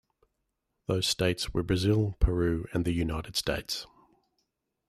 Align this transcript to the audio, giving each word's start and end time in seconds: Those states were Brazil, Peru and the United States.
Those 0.87 1.05
states 1.05 1.53
were 1.53 1.61
Brazil, 1.61 2.17
Peru 2.19 2.65
and 2.73 2.85
the 2.85 2.91
United 2.91 3.35
States. 3.35 3.85